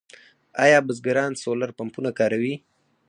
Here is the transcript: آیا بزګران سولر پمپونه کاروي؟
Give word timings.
آیا 0.63 0.79
بزګران 0.87 1.31
سولر 1.43 1.71
پمپونه 1.77 2.09
کاروي؟ 2.19 2.55